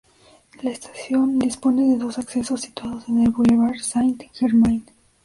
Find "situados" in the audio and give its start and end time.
2.61-3.07